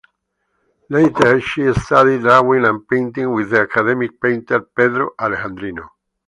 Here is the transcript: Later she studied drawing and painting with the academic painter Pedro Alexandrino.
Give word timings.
Later 0.89 1.39
she 1.39 1.71
studied 1.73 2.21
drawing 2.21 2.65
and 2.65 2.87
painting 2.87 3.31
with 3.35 3.51
the 3.51 3.59
academic 3.61 4.19
painter 4.19 4.59
Pedro 4.61 5.11
Alexandrino. 5.19 5.89